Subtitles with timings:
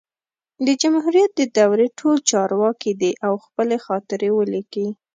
[0.65, 4.87] د جمهوریت د دورې ټول چارواکي دي او خپلي خاطرې ولیکي